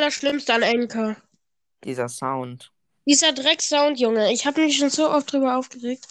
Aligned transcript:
Allerschlimmste 0.00 0.52
an 0.52 0.60
Enker. 0.62 1.16
Dieser 1.82 2.08
Sound. 2.10 2.70
Dieser 3.06 3.32
Drecksound, 3.32 3.98
Junge. 3.98 4.30
Ich 4.30 4.44
habe 4.46 4.60
mich 4.60 4.76
schon 4.76 4.90
so 4.90 5.08
oft 5.10 5.32
drüber 5.32 5.56
aufgeregt. 5.56 6.06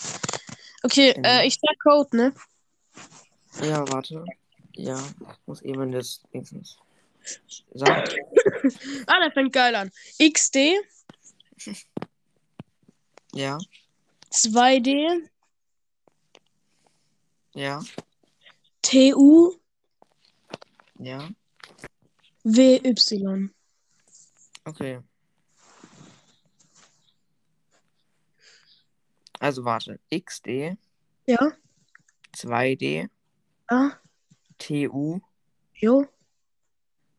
Okay, 0.82 1.14
Mhm. 1.16 1.24
äh, 1.24 1.46
ich 1.46 1.60
sag 1.62 1.78
Code, 1.84 2.18
ne? 2.18 2.34
Ja, 3.62 3.88
warte. 3.92 4.26
Ja, 4.74 4.98
ich 4.98 5.38
muss 5.46 5.62
eben 5.62 5.92
das 5.92 6.24
Dingsens. 6.34 6.78
Sag. 7.76 8.10
Ah, 9.08 9.20
der 9.20 9.32
fängt 9.34 9.54
geil 9.54 9.76
an. 9.76 9.92
XD, 10.20 10.74
Ja, 13.34 13.58
2D, 14.32 15.30
ja, 17.54 17.84
TU, 18.82 19.54
ja. 21.00 21.30
WY. 22.44 23.50
Okay. 24.66 25.00
Also 29.40 29.64
warte. 29.64 30.00
XD, 30.10 30.78
Ja? 31.28 31.52
2D, 32.36 33.10
Ah, 33.68 33.92
TU, 34.58 35.20
jo. 35.74 36.06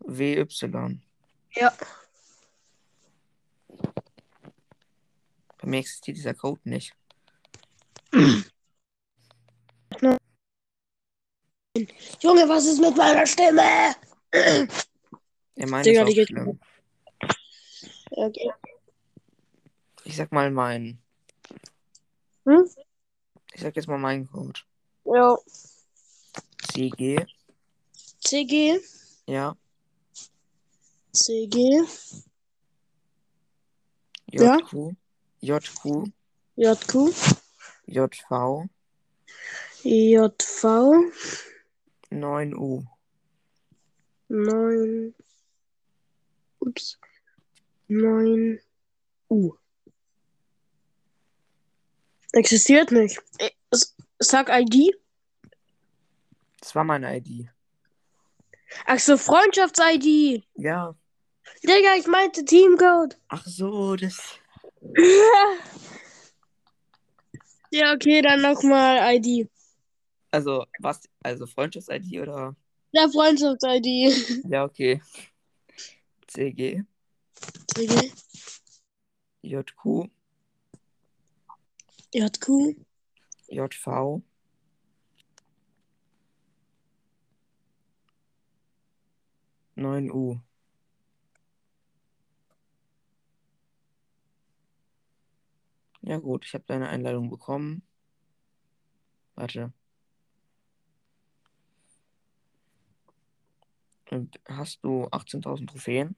WY. 0.00 1.00
Ja. 1.54 1.72
Bei 5.58 5.66
mir 5.68 5.78
existiert 5.78 6.16
dieser 6.16 6.34
Code 6.34 6.60
nicht. 6.64 6.94
Junge, 12.22 12.48
was 12.48 12.66
ist 12.66 12.80
mit 12.80 12.96
meiner 12.96 13.26
Stimme? 13.26 13.94
Er 14.30 15.68
meint 15.68 15.86
Digga, 15.86 16.04
die 16.04 16.10
auch 16.12 16.14
geht- 16.14 16.28
schlimm. 16.28 16.58
Okay. 18.10 18.52
Ich 20.04 20.16
sag 20.16 20.32
mal 20.32 20.50
meinen. 20.50 20.98
Hm? 22.44 22.68
Ich 23.52 23.60
sag 23.60 23.74
jetzt 23.76 23.88
mal 23.88 23.98
meinen 23.98 24.26
Code. 24.26 24.60
Jo. 25.04 25.38
CG, 26.72 27.24
CG, 28.20 28.78
ja, 29.26 29.56
CG, 31.12 31.80
Ja? 34.32 34.58
JQ, 34.58 34.94
JQ, 35.40 36.12
JQ, 36.56 37.14
JV, 37.86 38.68
JV, 39.82 40.64
9U. 42.10 42.84
9. 44.28 45.14
Ups. 46.60 46.98
9. 47.88 48.60
U. 49.28 49.52
Existiert 52.32 52.90
nicht. 52.92 53.18
Äh, 53.38 53.50
Sag 54.18 54.48
ID. 54.50 54.94
Das 56.60 56.74
war 56.74 56.84
meine 56.84 57.16
ID. 57.16 57.48
Ach 58.86 58.98
so, 58.98 59.16
Freundschafts-ID. 59.16 60.44
Ja. 60.56 60.94
Digga, 61.62 61.94
ich 61.98 62.06
meinte 62.06 62.44
Teamcode. 62.44 63.16
Ach 63.28 63.44
so, 63.46 63.96
das. 63.96 64.38
ja, 67.70 67.94
okay, 67.94 68.20
dann 68.22 68.42
nochmal 68.42 69.16
ID. 69.16 69.48
Also, 70.30 70.66
was? 70.80 71.08
Also 71.22 71.46
Freundschafts-ID 71.46 72.20
oder? 72.20 72.56
Ja, 72.92 73.08
Freundschafts-ID. 73.08 74.44
Ja, 74.50 74.64
okay. 74.64 75.00
CG, 76.26 76.84
CG, 77.74 78.12
JQ, 79.42 80.10
JQ, 82.12 82.76
JV, 83.48 84.22
neun 89.76 90.10
U. 90.10 90.40
Ja 96.02 96.18
gut, 96.18 96.44
ich 96.46 96.54
habe 96.54 96.64
deine 96.66 96.88
Einladung 96.88 97.30
bekommen. 97.30 97.82
Warte. 99.34 99.72
Und 104.10 104.40
hast 104.46 104.82
du 104.84 105.06
18.000 105.08 105.66
Trophäen? 105.66 106.16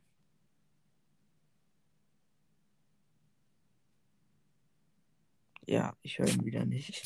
Ja, 5.68 5.94
ich 6.02 6.18
höre 6.18 6.28
ihn 6.28 6.46
wieder 6.46 6.64
nicht. 6.64 7.02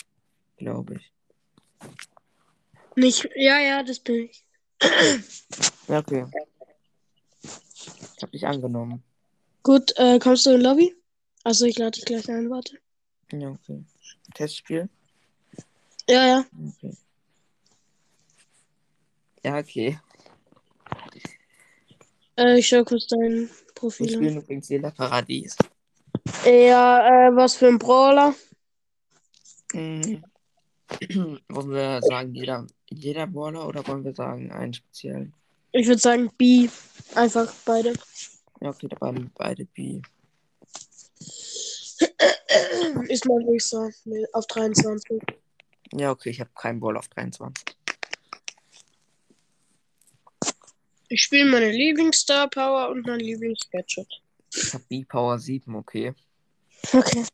Glaube 0.56 0.94
ich. 0.94 1.12
Nicht. 2.94 3.28
Ja, 3.34 3.58
ja, 3.58 3.82
das 3.82 3.98
bin 3.98 4.30
ich. 4.30 4.44
Ja, 5.88 5.98
okay. 5.98 6.26
Ich 7.42 8.22
habe 8.22 8.30
dich 8.30 8.46
angenommen. 8.46 9.02
Gut, 9.64 9.92
äh, 9.96 10.20
kommst 10.20 10.46
du 10.46 10.50
in 10.50 10.60
Lobby? 10.60 10.94
Also 11.42 11.64
ich 11.64 11.76
lade 11.76 11.92
dich 11.92 12.04
gleich 12.04 12.28
ein, 12.30 12.50
warte. 12.50 12.78
Ja, 13.32 13.48
okay. 13.48 13.84
Testspiel? 14.34 14.88
Ja, 16.08 16.26
ja. 16.26 16.44
Okay. 16.76 16.96
Ja, 19.44 19.58
okay. 19.58 19.98
Äh, 22.36 22.58
ich 22.60 22.68
schau 22.68 22.84
kurz 22.84 23.08
dein 23.08 23.48
Wir 23.48 23.74
Profil 23.74 24.06
an. 24.06 24.14
spielen 24.14 24.36
übrigens 24.36 24.68
Jeder 24.68 24.92
Paradies. 24.92 25.56
Ja, 26.44 27.28
äh, 27.28 27.34
was 27.34 27.56
für 27.56 27.66
ein 27.66 27.78
Brawler? 27.80 28.36
Mhm. 29.72 30.22
wollen 31.48 31.70
wir 31.70 32.02
sagen, 32.02 32.34
jeder, 32.34 32.66
jeder 32.90 33.26
Baller 33.26 33.66
oder 33.66 33.86
wollen 33.86 34.04
wir 34.04 34.14
sagen, 34.14 34.50
einen 34.52 34.74
speziellen? 34.74 35.32
Ich 35.72 35.86
würde 35.86 36.00
sagen 36.00 36.30
B. 36.36 36.68
Einfach 37.14 37.52
beide. 37.64 37.94
Ja, 38.60 38.70
okay, 38.70 38.88
da 38.88 39.00
waren 39.00 39.30
beide 39.34 39.64
B. 39.64 40.00
Ist 43.08 43.24
so. 43.58 43.90
Nee, 44.04 44.26
auf 44.32 44.46
23. 44.46 45.22
Ja, 45.94 46.10
okay, 46.10 46.30
ich 46.30 46.40
habe 46.40 46.50
keinen 46.54 46.80
Ball 46.80 46.96
auf 46.96 47.08
23. 47.08 47.76
Ich 51.08 51.22
spiele 51.22 51.50
meine 51.50 51.70
Lieblingsstar 51.70 52.48
Power 52.48 52.88
und 52.88 53.06
mein 53.06 53.20
Lieblings-Gadget. 53.20 54.08
Ich 54.54 54.72
habe 54.72 54.84
B-Power 54.88 55.38
7, 55.38 55.74
okay. 55.74 56.14
Okay. 56.92 57.24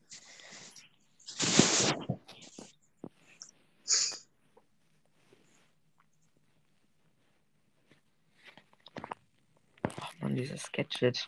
Man, 10.29 10.37
dieses 10.37 10.71
Gadget. 10.73 11.27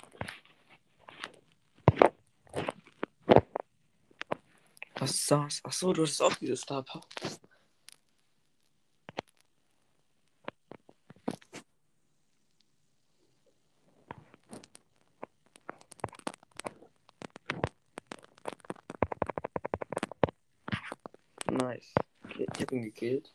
Was 4.97 5.27
das? 5.27 5.61
Ach 5.65 5.73
so, 5.73 5.95
du 5.95 6.03
hast 6.03 6.21
auch 6.21 6.35
dieses 6.35 6.61
Star 6.61 6.85
Power. 6.85 7.01
Nice. 21.47 21.95
Okay, 22.25 22.47
ich 22.55 22.61
hab 22.61 22.73
ihn 22.73 22.83
gekillt. 22.83 23.33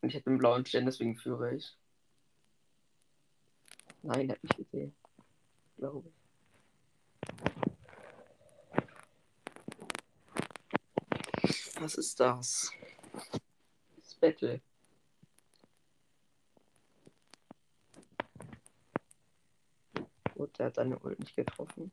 Und 0.00 0.08
ich 0.08 0.16
hab 0.16 0.24
den 0.24 0.38
blauen 0.38 0.64
Stern, 0.64 0.86
deswegen 0.86 1.16
führe 1.18 1.54
ich. 1.54 1.76
Nein, 4.06 4.28
er 4.28 4.36
hat 4.36 4.42
mich 4.44 4.56
gesehen. 4.56 4.94
Glaube 5.76 6.08
ich. 6.08 6.14
Was 11.80 11.96
ist 11.96 12.20
das? 12.20 12.70
Das 13.96 14.14
Battle. 14.14 14.60
Gut, 20.34 20.56
der 20.56 20.66
hat 20.66 20.76
seine 20.76 20.98
Ult 21.00 21.18
nicht 21.18 21.34
getroffen. 21.34 21.90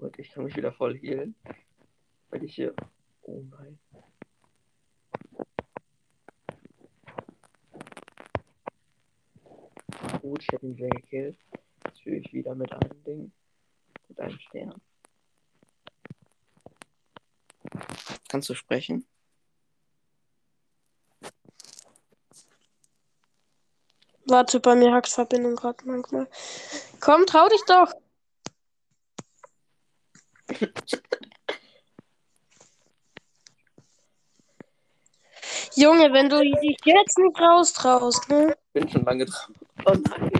Gut, 0.00 0.16
ich 0.20 0.30
kann 0.30 0.37
mich 0.48 0.56
wieder 0.56 0.72
voll 0.72 0.98
healen. 0.98 1.34
Weil 2.30 2.42
ich 2.42 2.54
hier. 2.54 2.74
Oh 3.22 3.42
nein. 3.50 3.78
gut, 10.20 10.42
ich 10.42 10.48
hätte 10.48 10.66
ihn 10.66 10.76
wieder 10.76 10.88
gekillt. 10.88 11.38
Jetzt 11.86 12.02
fühle 12.02 12.16
ich 12.16 12.32
wieder 12.32 12.54
mit 12.54 12.72
einem 12.72 13.04
Ding. 13.04 13.32
Mit 14.08 14.20
einem 14.20 14.38
Stern. 14.38 14.74
Kannst 18.28 18.48
du 18.48 18.54
sprechen? 18.54 19.06
Warte, 24.26 24.60
bei 24.60 24.74
mir 24.74 24.92
hackt 24.92 25.08
Verbindung 25.08 25.56
gerade 25.56 25.86
manchmal. 25.86 26.28
Komm, 27.00 27.24
trau 27.24 27.48
dich 27.48 27.62
doch. 27.66 27.94
Junge, 35.74 36.12
wenn 36.12 36.28
du 36.28 36.40
dich 36.40 36.76
jetzt 36.84 37.18
nicht 37.18 37.40
raustraust, 37.40 38.28
ne? 38.28 38.56
Bin 38.72 38.88
schon 38.88 39.04
lange 39.04 39.26
dran. 39.26 39.54
Oh 39.86 39.92
nein. 39.92 40.30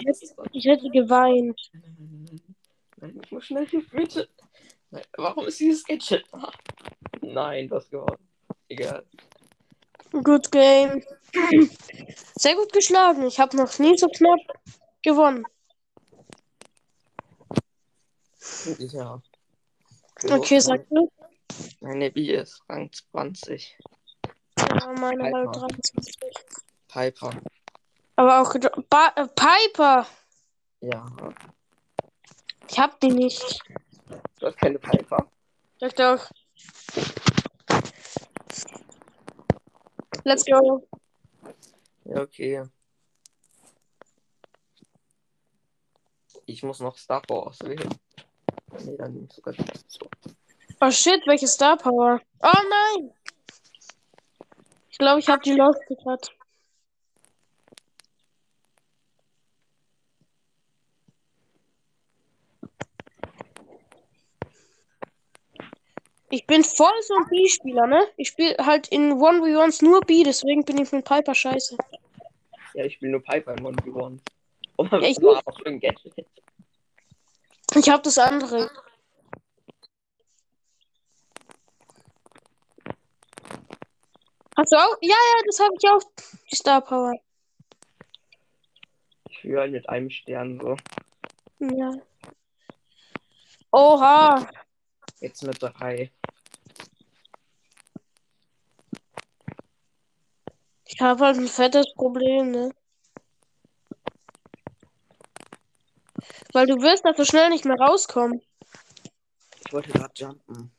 Ich 0.53 0.65
hätte 0.65 0.91
geweint. 0.91 1.61
Nein, 1.73 1.95
nein, 1.99 2.41
nein, 2.97 3.21
ich 3.25 3.31
muss 3.31 3.45
schnell 3.45 3.67
hier, 3.67 3.85
bitte. 3.91 4.29
Nein, 4.91 5.05
warum 5.17 5.47
ist 5.47 5.61
dieses 5.61 5.85
Gadget 5.85 6.25
da? 6.33 6.51
Nein, 7.21 7.71
was 7.71 7.89
gewonnen. 7.91 8.19
Egal. 8.69 9.05
Good 10.11 10.51
game. 10.51 11.05
Sehr 12.35 12.55
gut 12.55 12.73
geschlagen. 12.73 13.27
Ich 13.27 13.39
habe 13.39 13.57
noch 13.57 13.79
nie 13.79 13.97
so 13.97 14.09
knapp 14.09 14.41
gewonnen. 15.03 15.45
Ja. 18.79 19.23
Okay, 20.25 20.59
sag 20.61 20.89
du. 20.89 21.11
Meine 21.81 22.11
B 22.11 22.35
ist 22.35 22.63
Rang 22.69 22.91
20. 22.93 23.79
Ja, 24.59 24.93
meine 24.99 25.25
Piper. 25.25 25.37
halt 25.37 25.57
23. 25.57 26.17
Piper. 26.89 27.31
Aber 28.17 28.41
auch 28.41 28.55
ba 28.89 29.13
äh, 29.15 29.29
Piper. 29.29 30.07
Ja. 30.81 31.07
Ich 32.69 32.79
hab 32.79 32.99
die 33.01 33.11
nicht. 33.11 33.61
Du 34.41 34.47
hast 34.47 34.59
keine 34.59 34.79
Piper. 34.79 35.31
Sag 35.79 35.95
doch. 35.95 36.31
Let's 40.25 40.45
go. 40.45 40.87
Ja, 42.05 42.23
okay. 42.23 42.65
Ich 46.47 46.63
muss 46.63 46.81
noch 46.81 46.97
Star 46.97 47.23
Power 47.23 47.47
auswählen. 47.49 47.89
Nee, 48.85 48.97
dann 48.97 49.13
nehme 49.13 49.27
ich 49.29 49.33
sogar 49.35 49.55
so. 49.87 50.09
Oh 50.81 50.91
shit, 50.91 51.27
welche 51.27 51.47
Star 51.47 51.77
Power? 51.77 52.21
Oh 52.41 52.63
nein! 52.97 53.13
Ich 54.91 54.99
glaube, 54.99 55.21
ich 55.21 55.29
habe 55.29 55.43
die 55.43 55.53
Lost 55.53 55.81
gekriegt. 55.87 56.35
Ich 66.31 66.47
bin 66.47 66.63
voll 66.63 66.93
so 67.03 67.15
ein 67.15 67.27
B-Spieler, 67.31 67.87
ne? 67.87 68.07
Ich 68.17 68.29
spiele 68.29 68.55
halt 68.59 68.89
in 68.89 69.15
1v1s 69.15 69.83
nur 69.83 70.01
B, 70.03 70.23
deswegen 70.25 70.63
bin 70.65 70.79
ich 70.79 70.93
mit 70.93 71.05
Piper 71.05 71.35
scheiße. 71.35 71.77
Ja, 72.75 72.85
ich 72.85 72.95
spiele 72.95 73.13
nur 73.13 73.23
Piper 73.23 73.57
im 73.57 73.67
1v1. 73.67 74.19
Und 74.77 74.93
was 74.93 75.03
Ja, 75.03 75.09
ich 75.09 75.23
war 75.23 75.41
auch 75.47 75.59
für 75.59 75.67
ein 75.67 75.81
Gadget? 75.81 76.27
Ich 77.75 77.89
habe 77.89 78.03
das 78.03 78.19
andere. 78.19 78.71
Hast 84.57 84.73
du 84.73 84.77
auch? 84.77 84.97
Ja, 85.01 85.15
ja, 85.15 85.43
das 85.47 85.61
habe 85.61 85.75
ich 85.79 85.89
auch. 85.89 86.03
Die 86.51 86.57
Star 86.57 86.81
Power. 86.81 87.15
Ich 89.29 89.39
fühle 89.41 89.61
halt 89.61 89.73
mit 89.73 89.89
einem 89.89 90.11
Stern 90.11 90.59
so. 90.61 90.77
Ja. 91.61 91.93
Oha. 93.71 94.49
Jetzt 95.21 95.43
mit 95.45 95.63
drei. 95.63 96.11
Ich 100.87 101.01
habe 101.01 101.27
halt 101.27 101.37
ein 101.37 101.47
fettes 101.47 101.93
Problem, 101.95 102.51
ne? 102.51 102.71
Weil 106.53 106.67
du 106.67 106.81
wirst 106.81 107.05
da 107.05 107.13
so 107.15 107.25
schnell 107.25 107.51
nicht 107.51 107.65
mehr 107.65 107.77
rauskommen. 107.77 108.41
Ich 109.67 109.73
wollte 109.73 109.91
gerade 109.91 110.13
jumpen. 110.17 110.71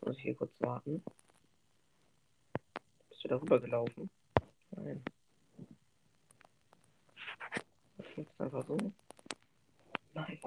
Jetzt 0.00 0.06
Muss 0.06 0.16
ich 0.16 0.22
hier 0.22 0.36
kurz 0.36 0.52
warten? 0.60 1.02
Bist 3.08 3.24
du 3.24 3.28
darüber 3.28 3.58
gelaufen? 3.60 4.10
Nein. 4.70 5.02
Das 7.96 8.06
jetzt 8.16 8.40
einfach 8.40 8.66
so. 8.66 8.76
Nein. 10.14 10.38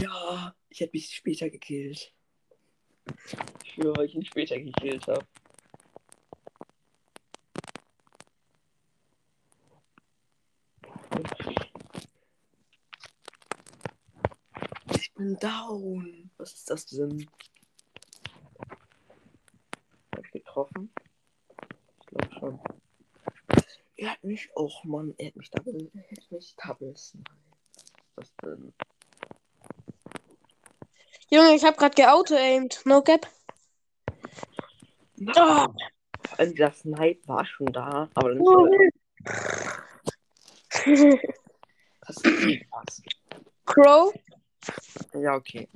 Ja, 0.00 0.54
ich 0.78 0.82
hätte 0.82 0.96
mich 0.96 1.12
später 1.12 1.50
gekillt. 1.50 2.14
Ich 3.64 3.72
schwöre, 3.72 3.96
weil 3.96 4.06
ich 4.06 4.14
ihn 4.14 4.24
später 4.24 4.60
gekillt 4.60 5.08
habe. 5.08 5.26
Ich 14.94 15.12
bin 15.14 15.36
down. 15.38 16.30
Was 16.36 16.52
ist 16.52 16.70
das 16.70 16.86
denn? 16.86 17.28
Hab 20.12 20.24
ich 20.24 20.30
getroffen? 20.30 20.92
Ich 21.98 22.06
glaube 22.06 22.34
schon. 22.38 22.60
Er 23.96 24.12
hat 24.12 24.22
mich, 24.22 24.48
auch 24.54 24.84
Mann, 24.84 25.12
er 25.18 25.26
hat 25.26 25.36
mich 25.36 25.50
double, 25.50 25.90
er 25.92 26.02
hat 26.02 26.30
mich 26.30 26.46
snipe. 26.46 26.92
Was 26.92 27.14
ist 27.14 27.16
das 28.14 28.32
denn? 28.36 28.72
Junge, 31.30 31.54
ich 31.54 31.64
habe 31.64 31.76
gerade 31.76 31.94
geauto-aimed. 31.94 32.80
No 32.86 33.02
cap. 33.02 33.26
Oh, 35.36 35.66
allem 36.38 36.54
dieser 36.54 36.72
Snipe 36.72 37.26
war 37.28 37.44
schon 37.44 37.66
da, 37.66 38.08
aber 38.14 38.30
dann 38.30 38.40
oh. 38.40 38.68
das 42.00 42.16
ist 42.16 42.44
nicht 42.44 42.66
was. 42.70 43.02
Crow? 43.66 44.14
Ja, 45.14 45.34
okay. 45.34 45.68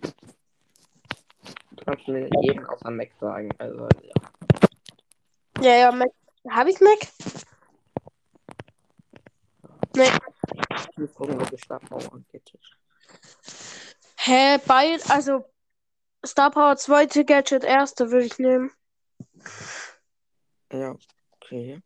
Du 1.73 1.85
kannst 1.85 2.09
mir 2.09 2.31
jeden 2.43 2.65
außer 2.65 2.91
Mac 2.91 3.11
sagen, 3.21 3.51
also 3.59 3.89
ja. 4.03 4.15
Ja, 5.61 5.77
ja, 5.77 5.93
Mac. 5.93 6.11
Habe 6.49 6.71
ich 6.71 6.81
Mac? 6.81 6.99
Nee. 9.97 10.09
Ich 10.91 10.99
muss 10.99 11.15
gucken, 11.15 11.41
ob 11.41 11.53
ich 11.53 11.63
Star 11.63 11.81
Power 11.81 12.13
angeht. 12.13 12.53
Hä, 14.25 14.59
beid, 14.69 15.11
also 15.11 15.45
Star 16.25 16.51
Power 16.53 16.77
zweite 16.77 17.25
Gadget, 17.25 17.65
erste 17.65 18.13
würde 18.13 18.27
ich 18.27 18.39
nehmen. 18.39 18.71
Ja, 20.73 20.95
okay. 21.33 21.83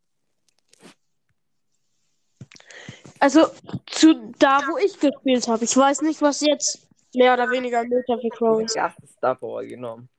Also 3.20 3.46
zu 3.86 4.32
da, 4.38 4.60
wo 4.68 4.76
ich 4.76 5.00
gespielt 5.00 5.48
habe. 5.48 5.64
Ich 5.64 5.74
weiß 5.74 6.02
nicht, 6.02 6.20
was 6.20 6.42
jetzt 6.42 6.86
mehr 7.14 7.32
oder 7.32 7.50
weniger 7.50 7.82
Meter 7.84 8.18
für 8.20 8.28
Crow 8.28 8.60
Ich 8.60 8.66
ist. 8.66 8.76
habe 8.76 8.92
die 8.98 9.02
erste 9.02 9.06
Star 9.16 9.34
Power 9.34 9.64
genommen. 9.64 10.10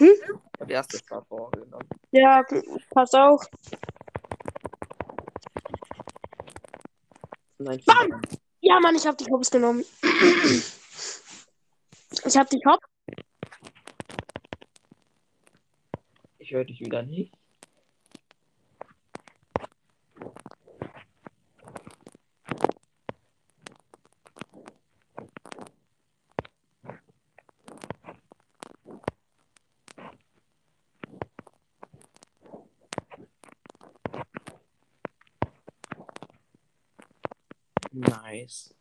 Hm? 0.00 0.08
Ich 0.08 0.22
habe 0.24 0.66
die 0.66 0.72
erste 0.72 0.96
Star 0.96 1.22
Power 1.26 1.50
genommen. 1.50 1.88
Ja, 2.10 2.42
pass 2.90 3.12
auf. 3.12 3.44
Nein, 7.58 7.82
Bam! 7.84 8.22
Ja, 8.60 8.80
Mann, 8.80 8.94
ich 8.96 9.06
habe 9.06 9.18
die 9.18 9.30
Hops 9.30 9.50
genommen. 9.50 9.84
Ich 12.26 12.36
habe 12.36 12.48
die 12.50 12.60
Hops. 12.66 12.86
ich 16.46 16.52
höre 16.52 16.64
dich 16.64 16.80
wieder 16.80 17.02
nicht. 17.02 17.32
Nice. 37.92 38.75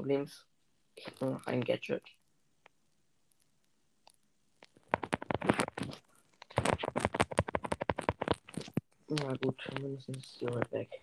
Problem 0.00 0.20
mm, 0.20 0.24
ist, 0.24 0.46
ich 0.94 1.06
habe 1.06 1.16
nur 1.20 1.34
noch 1.34 1.46
ein 1.46 1.62
Gadget. 1.62 2.02
Na 9.08 9.36
gut, 9.36 9.62
mm, 9.62 9.82
mindestens 9.82 10.16
ist 10.24 10.40
die 10.40 10.46
weg. 10.70 11.02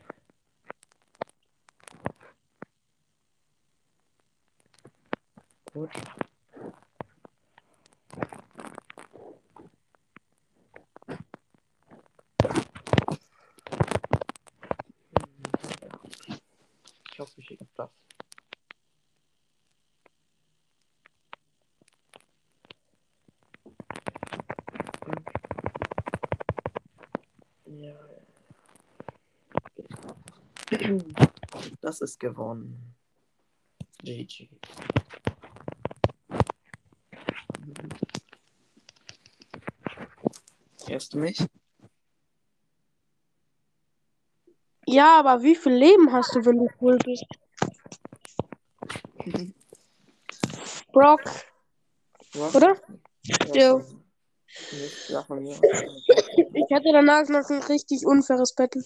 Das 31.82 32.02
ist 32.02 32.20
gewonnen. 32.20 32.96
GG. 34.04 34.50
Hörst 40.88 41.14
du 41.14 41.20
mich? 41.20 41.46
Ja, 44.86 45.20
aber 45.20 45.44
wie 45.44 45.56
viel 45.56 45.74
Leben 45.74 46.14
hast 46.14 46.34
du, 46.36 46.46
wenn 46.46 46.58
du 46.58 46.70
cool 46.80 46.98
bist? 46.98 47.26
Brock, 50.94 51.22
Was? 52.34 52.56
oder? 52.56 52.78
Ja. 53.54 53.82
Ich 56.54 56.72
hatte 56.72 56.92
danach 56.94 57.28
noch 57.28 57.50
ein 57.50 57.62
richtig 57.64 58.06
unfaires 58.06 58.54
Battle. 58.56 58.84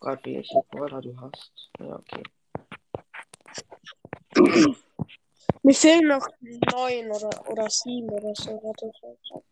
Gerade 0.00 0.24
welche 0.24 0.62
Brawler 0.70 1.00
du 1.02 1.20
hast. 1.20 1.70
Ja, 1.78 1.96
okay. 1.96 2.22
Mir 5.62 5.74
fehlen 5.74 6.08
noch 6.08 6.26
neun 6.40 7.10
oder, 7.10 7.50
oder 7.50 7.68
sieben 7.68 8.08
oder 8.08 8.34
so. 8.34 8.50
Warte, 8.62 8.90
warte. 9.02 9.44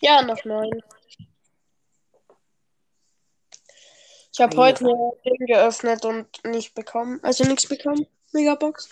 Ja, 0.00 0.22
noch 0.22 0.44
neun. 0.44 0.82
Ich 4.32 4.40
habe 4.40 4.56
heute 4.56 4.84
eine 4.84 5.12
Ding 5.24 5.46
geöffnet 5.46 6.04
und 6.04 6.44
nicht 6.44 6.74
bekommen. 6.74 7.18
Also 7.22 7.44
nichts 7.44 7.66
bekommen. 7.66 8.06
Megabox. 8.32 8.88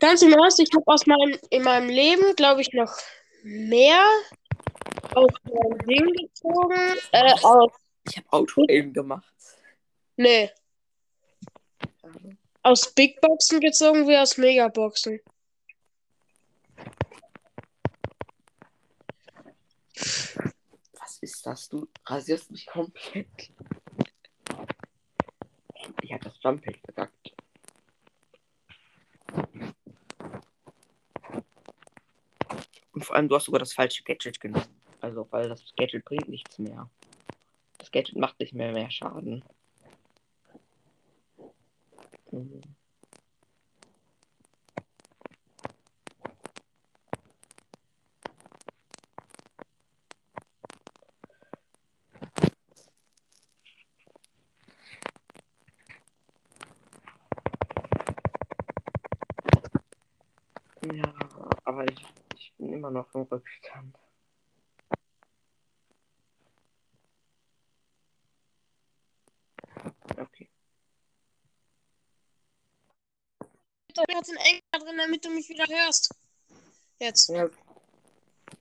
Ganz 0.00 0.22
im 0.22 0.32
Ernst, 0.32 0.60
ich 0.60 0.70
habe 0.74 0.86
aus 0.86 1.04
meinem, 1.06 1.38
in 1.50 1.62
meinem 1.64 1.88
Leben, 1.88 2.36
glaube 2.36 2.60
ich, 2.60 2.72
noch 2.72 2.96
mehr 3.42 4.02
aus 5.14 5.32
meinem 5.42 5.78
Ding 5.86 6.12
gezogen. 6.14 6.96
Äh, 7.12 7.32
aus, 7.42 7.72
Ich 8.08 8.16
habe 8.16 8.32
Auto-Aim 8.32 8.92
gemacht. 8.92 9.34
nee, 10.16 10.50
aus 12.62 12.92
Big 12.94 13.20
Boxen 13.20 13.60
gezogen 13.60 14.06
wie 14.06 14.16
aus 14.16 14.36
Megaboxen. 14.36 15.20
Was 20.92 21.18
ist 21.20 21.46
das? 21.46 21.68
Du 21.68 21.88
rasierst 22.04 22.50
mich 22.50 22.66
komplett. 22.66 23.52
Ich 26.02 26.12
hab 26.12 26.20
das 26.20 26.34
Jumppad 26.42 26.76
verkackt. 26.84 27.34
Und 32.92 33.04
vor 33.04 33.16
allem, 33.16 33.28
du 33.28 33.36
hast 33.36 33.44
sogar 33.44 33.60
das 33.60 33.72
falsche 33.72 34.02
Gadget 34.02 34.40
genommen. 34.40 34.66
Also, 35.00 35.26
weil 35.30 35.48
das 35.48 35.64
Gadget 35.76 36.04
bringt 36.04 36.28
nichts 36.28 36.58
mehr. 36.58 36.90
Das 37.88 37.92
Gadget 37.92 38.16
macht 38.18 38.38
nicht 38.38 38.52
mehr 38.52 38.70
mehr 38.72 38.90
Schaden. 38.90 39.42
Mhm. 42.30 42.60
Ja, 60.92 61.14
aber 61.64 61.88
ich, 61.90 62.04
ich 62.34 62.52
bin 62.58 62.74
immer 62.74 62.90
noch 62.90 63.14
im 63.14 63.22
Rückstand. 63.22 63.96
Okay. 70.18 70.48
Hast 74.18 74.30
einen 74.30 74.38
Enker 74.38 74.84
drin, 74.84 74.98
damit 74.98 75.24
du 75.24 75.30
mich 75.30 75.48
wieder 75.48 75.64
hörst. 75.68 76.12
Jetzt. 76.98 77.28
Ja. 77.28 77.48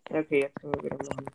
Okay, 0.08 0.42
jetzt 0.42 0.56
können 0.56 0.74
wir 0.76 0.84
wieder 0.84 0.98
machen. 0.98 1.26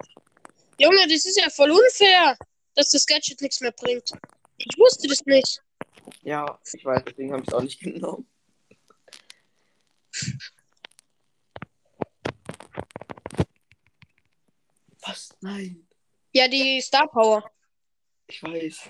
Junge, 0.78 1.08
das 1.08 1.26
ist 1.26 1.40
ja 1.40 1.50
voll 1.50 1.72
unfair, 1.72 2.38
dass 2.76 2.90
das 2.90 3.04
Gadget 3.04 3.40
nichts 3.40 3.60
mehr 3.60 3.72
bringt. 3.72 4.12
Ich 4.58 4.78
wusste 4.78 5.08
das 5.08 5.26
nicht. 5.26 5.60
Ja, 6.22 6.56
ich 6.72 6.84
weiß, 6.84 7.02
deswegen 7.04 7.32
habe 7.32 7.42
ich 7.42 7.48
es 7.48 7.54
auch 7.54 7.62
nicht 7.62 7.80
genommen. 7.80 8.28
Was? 15.00 15.34
Nein. 15.40 15.88
Ja, 16.32 16.46
die 16.46 16.80
Star 16.80 17.08
Power. 17.08 17.50
Ich 18.28 18.40
weiß. 18.40 18.88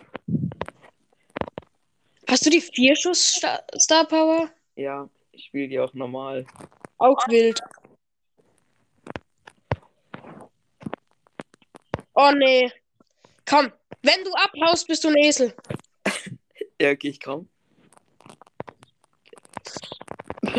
Hast 2.29 2.45
du 2.45 2.51
die 2.51 2.61
Vierschuss 2.61 3.37
Star, 3.37 3.65
Star 3.79 4.07
Power? 4.07 4.53
Ja, 4.77 5.09
ich 5.43 5.49
spiele 5.49 5.67
die 5.69 5.81
auch 5.81 5.93
normal. 5.93 6.47
Auch 6.99 7.19
wild. 7.27 7.61
Oh 12.15 12.31
nee. 12.37 12.71
Komm, 13.45 13.73
wenn 14.03 14.23
du 14.23 14.33
abhaust, 14.35 14.87
bist 14.87 15.03
du 15.03 15.09
ein 15.09 15.17
Esel. 15.17 15.55
Ja, 16.81 16.91
okay, 16.91 17.09
ich 17.11 17.21
komm. 17.21 17.49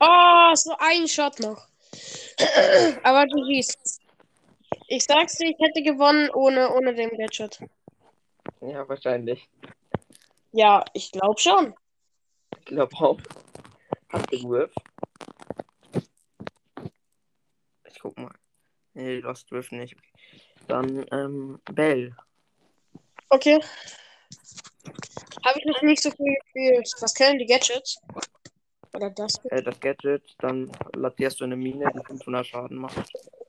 Oh, 0.00 0.54
so 0.54 0.74
ein 0.78 1.08
Shot 1.08 1.38
noch. 1.40 1.68
Aber 3.02 3.24
du 3.26 3.44
siehst. 3.44 4.00
Ich 4.88 5.04
sag's 5.04 5.38
dir, 5.38 5.48
ich 5.48 5.56
hätte 5.58 5.82
gewonnen 5.82 6.28
ohne, 6.30 6.70
ohne 6.74 6.94
den 6.94 7.10
Gadget. 7.16 7.60
Ja, 8.60 8.86
wahrscheinlich. 8.86 9.48
Ja, 10.52 10.84
ich 10.92 11.12
glaube 11.12 11.40
schon. 11.40 11.74
Ich 12.58 12.64
glaube 12.66 12.94
auch. 12.96 13.18
Griff? 14.24 14.72
Ich 17.84 17.98
guck 18.00 18.18
mal. 18.18 18.34
Nee, 18.94 19.22
hast 19.22 19.48
Griff 19.48 19.70
nicht. 19.72 19.96
Dann, 20.68 21.04
ähm, 21.12 21.60
Bell. 21.72 22.14
Okay. 23.28 23.60
Habe 25.44 25.58
ich 25.58 25.64
noch 25.66 25.82
nicht 25.82 26.02
so 26.02 26.10
viel 26.10 26.34
gespielt. 26.42 26.90
Was 27.00 27.14
können 27.14 27.38
die 27.38 27.46
Gadgets? 27.46 27.98
Oder 28.94 29.10
das? 29.10 29.44
Äh, 29.44 29.62
das 29.62 29.78
Gadget, 29.78 30.34
dann 30.38 30.72
lassierst 30.94 31.40
du 31.40 31.44
eine 31.44 31.56
Mine, 31.56 31.92
die 31.94 32.04
500 32.04 32.46
Schaden 32.46 32.78
macht. 32.78 32.96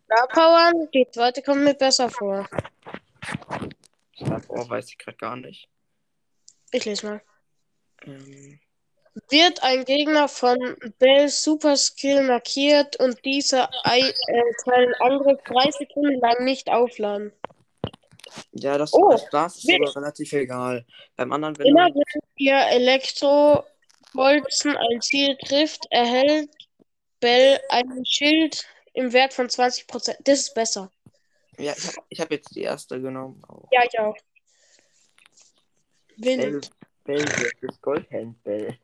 Star 0.06 0.28
Power, 0.28 0.72
die 0.94 1.08
zweite 1.12 1.42
kommt 1.42 1.64
mir 1.64 1.74
besser 1.74 2.10
vor. 2.10 2.48
Star 4.16 4.40
Power 4.42 4.70
weiß 4.70 4.90
ich 4.90 4.98
gerade 4.98 5.18
gar 5.18 5.36
nicht. 5.38 5.70
Ich 6.72 6.84
lese 6.86 7.08
mal. 7.08 7.22
Ähm, 8.04 8.60
Wird 9.30 9.64
ein 9.64 9.84
Gegner 9.86 10.28
von 10.28 10.58
Bell 11.00 11.28
Super 11.30 11.76
Skill 11.76 12.22
markiert 12.24 13.00
und 13.00 13.24
dieser 13.26 13.70
äh, 13.84 14.14
seinen 14.64 14.94
Angriff 14.96 15.40
drei 15.46 15.72
Sekunden 15.72 16.20
lang 16.20 16.44
nicht 16.44 16.70
aufladen. 16.70 17.32
ja, 18.52 18.78
das, 18.78 18.94
Oh, 18.94 19.10
das, 19.12 19.26
das 19.32 19.56
ist 19.58 19.68
sogar 19.68 19.96
relativ 19.96 20.34
egal. 20.34 20.86
Beim 21.16 21.32
anderen, 21.32 21.58
wenn 21.58 21.66
Immer 21.68 21.86
wenn 21.88 22.22
ihr 22.36 22.58
Elektrobolzen 22.58 24.78
ein 24.78 25.02
Ziel 25.02 25.36
trifft, 25.46 25.88
erhält 25.90 26.50
Bell 27.20 27.60
ein 27.70 28.06
Schild 28.06 28.68
im 28.94 29.12
Wert 29.14 29.34
von 29.34 29.48
20%. 29.48 30.16
Das 30.24 30.40
ist 30.40 30.54
besser. 30.54 30.92
ja, 31.58 31.74
ich 31.74 31.88
habe 31.88 31.98
hab 32.20 32.32
jetzt 32.32 32.56
die 32.56 32.62
erste 32.62 33.02
genommen. 33.02 33.42
Oh, 33.50 33.64
Ja, 33.72 33.82
ich 33.84 33.98
auch. 34.00 34.16
Bell, 36.18 36.54
Wind. 36.54 36.70
Bell, 37.04 37.26
das 37.26 37.44
ist 37.62 37.82
Goldhand 37.82 38.44
Bell. 38.44 38.78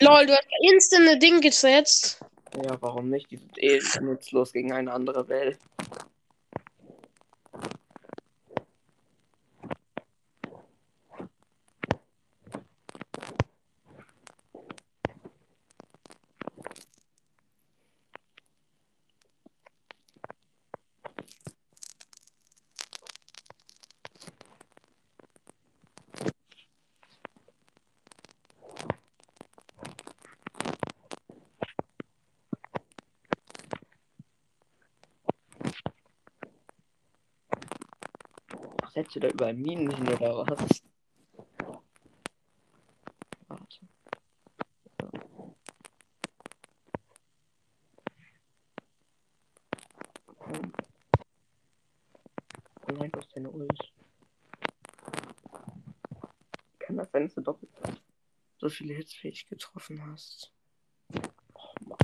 Lol, 0.00 0.26
du 0.26 0.32
hast 0.32 0.46
instant 0.60 1.08
ein 1.08 1.18
Ding 1.20 1.40
gesetzt. 1.40 2.20
Ja, 2.54 2.80
warum 2.80 3.10
nicht? 3.10 3.30
Die 3.30 3.36
sind 3.36 3.58
eh 3.58 3.80
nutzlos 4.00 4.52
gegen 4.52 4.72
eine 4.72 4.92
andere 4.92 5.24
Bell. 5.24 5.58
Setzt 38.98 39.14
du 39.14 39.20
da 39.20 39.28
überall 39.28 39.54
Minen 39.54 39.94
hin 39.94 40.08
oder 40.08 40.44
was? 40.48 40.82
Warte. 43.46 43.78
Du 52.88 53.10
hast 53.16 53.36
deine 53.36 53.50
Ult. 53.52 53.92
Kann 56.80 56.96
das 56.96 57.08
sein, 57.12 57.22
dass 57.22 57.34
du 57.34 57.40
doppelt 57.42 57.70
so 58.56 58.68
viele 58.68 58.94
Hits 58.94 59.14
fähig 59.14 59.46
getroffen 59.46 60.04
hast? 60.10 60.52
Oh 61.54 61.72
Mann. 61.86 61.98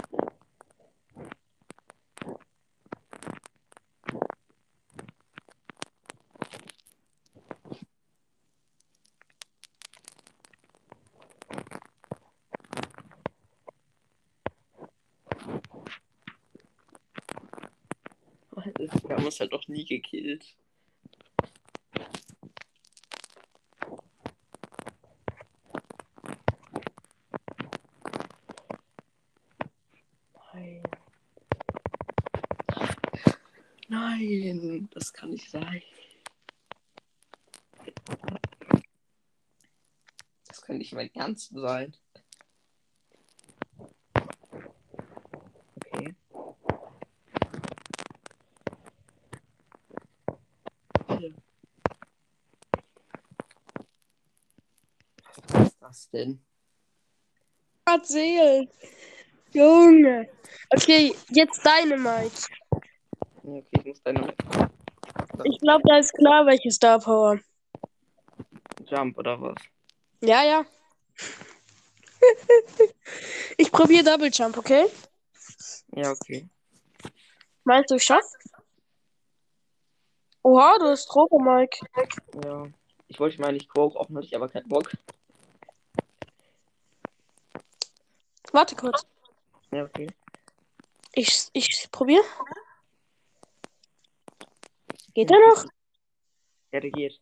Halt 19.45 19.53
doch 19.53 19.69
nie 19.69 19.85
gekillt. 19.85 20.57
Nein, 33.89 34.89
das 34.95 35.13
kann 35.13 35.29
nicht 35.29 35.51
sein. 35.51 35.83
Das 40.47 40.63
kann 40.63 40.79
nicht 40.79 40.95
mein 40.95 41.15
Ernst 41.15 41.51
sein. 41.53 41.95
Okay. 45.77 46.15
Bitte. 51.07 51.35
Was 55.49 55.69
ist 55.69 55.83
das 55.83 56.04
denn? 56.15 56.41
Erzähl. 57.85 58.69
Junge. 59.53 60.29
Okay, 60.71 61.15
jetzt 61.31 61.65
deine 61.65 61.97
Mike. 61.97 62.37
Okay, 63.43 63.65
ich 63.71 63.85
muss 63.85 64.03
deine 64.03 64.35
Ich 65.45 65.59
glaube, 65.59 65.83
da 65.87 65.99
ist 65.99 66.13
klar, 66.15 66.47
welche 66.47 66.71
Star 66.71 66.99
Power. 66.99 67.39
Jump 68.87 69.19
oder 69.19 69.41
was? 69.41 69.55
Ja, 70.21 70.43
ja. 70.45 70.65
ich 73.59 73.71
probiere 73.71 74.05
Double 74.05 74.31
Jump, 74.33 74.57
okay? 74.57 74.87
Ja, 75.95 76.11
okay. 76.11 76.49
Meinst 77.65 77.91
du, 77.91 77.97
ich 77.97 78.05
schaff? 78.05 78.25
Oha, 80.43 80.79
du 80.79 80.87
hast 80.87 81.07
Droge, 81.07 81.39
Mike. 81.43 81.79
Ja. 82.45 82.67
Ich 83.09 83.21
wollte 83.21 83.41
mal 83.41 83.53
nicht 83.53 83.69
Quoke 83.69 83.99
auch 83.99 84.09
hatte 84.09 84.27
ich 84.27 84.35
aber 84.35 84.49
keinen 84.49 84.69
Bock. 84.69 84.91
Warte 88.55 88.77
kurz. 88.77 89.05
Ja, 89.73 89.83
okay. 89.83 90.07
Ich, 91.13 91.49
ich 91.55 91.89
probiere. 91.91 92.23
Geht 95.13 95.29
er 95.29 95.39
noch? 95.41 95.65
Ja, 96.71 96.79
der 96.79 96.93
geht. 96.93 97.21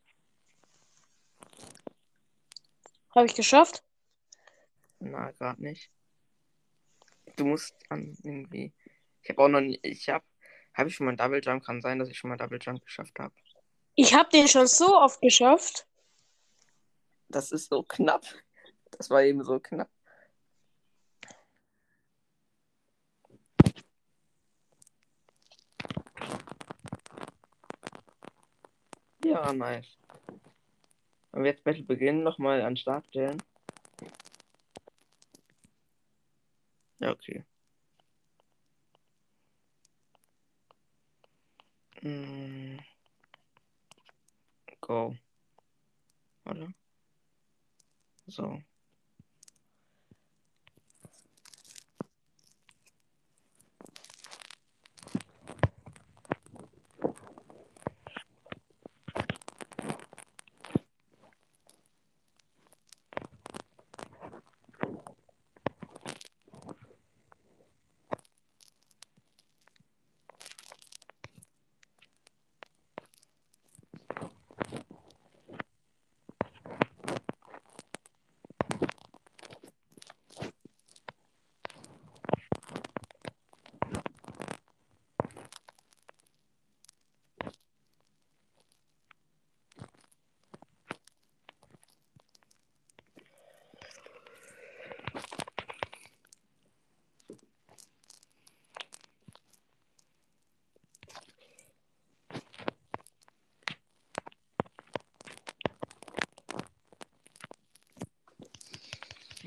Habe 3.15 3.25
ich 3.25 3.35
geschafft? 3.35 3.83
Na, 4.99 5.31
gerade 5.31 5.63
nicht. 5.63 5.91
Du 7.37 7.47
musst 7.47 7.75
an 7.89 8.15
irgendwie. 8.23 8.75
Ich 9.23 9.31
habe 9.31 9.43
auch 9.43 9.49
noch 9.49 9.63
nie. 9.63 9.81
Ich 9.83 10.11
habe. 10.11 10.25
Habe 10.75 10.91
ich 10.91 10.97
schon 10.97 11.07
mal 11.07 11.13
einen 11.13 11.19
Double 11.19 11.41
Jump? 11.43 11.65
Kann 11.65 11.81
sein, 11.81 11.99
dass 11.99 12.11
ich 12.11 12.19
schon 12.19 12.29
mal 12.29 12.37
Double 12.37 12.59
Jump 12.61 12.85
geschafft 12.85 13.19
habe. 13.19 13.35
Ich 13.95 14.13
habe 14.13 14.29
den 14.29 14.49
schon 14.49 14.67
so 14.67 14.99
oft 14.99 15.23
geschafft. 15.23 15.87
Das 17.29 17.53
ist 17.53 17.71
so 17.71 17.83
knapp. 17.83 18.27
Das 18.91 19.09
war 19.09 19.23
eben 19.23 19.43
so 19.45 19.59
knapp. 19.61 19.89
Ja, 29.33 29.51
nice. 29.51 29.99
Wir 31.33 31.47
jetzt 31.47 31.65
Battle 31.65 31.85
beginnen, 31.85 32.23
nochmal 32.23 32.61
an 32.61 32.77
Start 32.77 33.07
stellen. 33.07 33.43
Ja, 36.99 37.11
okay. 37.13 37.43
Mm. 42.03 42.79
Go. 44.83 45.17
Oder? 46.45 46.69
So. 48.27 48.63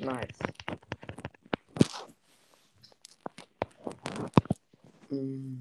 Nice. 0.05 0.37
Mm. 5.09 5.57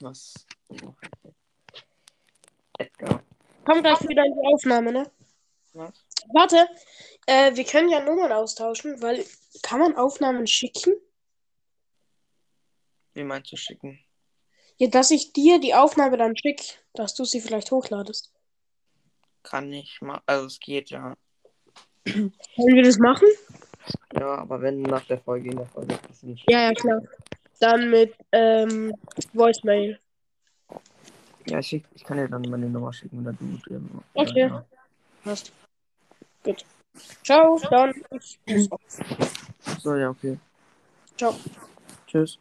Was? 0.00 0.34
Edgar. 2.78 3.22
Komm 3.64 3.82
gleich 3.82 4.00
wieder 4.06 4.24
in 4.24 4.34
die 4.34 4.46
Aufnahme, 4.52 4.92
ne? 4.92 5.10
Was? 5.72 6.04
Warte, 6.34 6.68
äh, 7.26 7.56
wir 7.56 7.64
können 7.64 7.88
ja 7.88 8.00
Nummern 8.00 8.32
austauschen, 8.32 9.00
weil 9.00 9.24
kann 9.62 9.80
man 9.80 9.96
Aufnahmen 9.96 10.46
schicken? 10.46 10.92
Wie 13.14 13.24
meinst 13.24 13.50
du 13.50 13.56
schicken? 13.56 13.98
Ja, 14.76 14.88
dass 14.88 15.10
ich 15.10 15.32
dir 15.32 15.58
die 15.58 15.74
Aufnahme 15.74 16.18
dann 16.18 16.36
schicke, 16.36 16.64
dass 16.92 17.14
du 17.14 17.24
sie 17.24 17.40
vielleicht 17.40 17.70
hochladest. 17.70 18.30
Kann 19.42 19.72
ich 19.72 20.02
mal. 20.02 20.20
Also 20.26 20.46
es 20.46 20.60
geht 20.60 20.90
ja. 20.90 21.16
Wollen 22.04 22.74
wir 22.74 22.82
das 22.82 22.98
machen? 22.98 23.28
Ja, 24.14 24.38
aber 24.38 24.60
wenn 24.60 24.82
nach 24.82 25.04
der 25.06 25.18
Folge 25.18 25.50
in 25.50 25.56
der 25.56 25.66
Folge 25.66 25.94
ein 25.94 26.00
bisschen 26.08 26.36
Ja, 26.48 26.64
ja, 26.68 26.72
klar. 26.72 27.00
Dann 27.60 27.90
mit 27.90 28.14
ähm, 28.32 28.92
Voicemail. 29.32 29.98
Ja, 31.46 31.58
ich, 31.58 31.66
schick, 31.66 31.84
ich 31.94 32.04
kann 32.04 32.16
dir 32.16 32.28
dann 32.28 32.42
meine 32.42 32.68
Nummer 32.68 32.92
schicken 32.92 33.20
oder 33.20 33.32
du. 33.32 33.58
Ähm, 33.70 34.02
Okay. 34.14 34.40
Ja. 34.40 34.64
Passt. 35.24 35.52
Gut. 36.42 36.64
Ciao, 37.22 37.58
dann. 37.70 37.94
So, 39.80 39.94
ja, 39.96 40.10
okay. 40.10 40.38
Ciao. 41.16 41.34
Tschüss. 42.06 42.38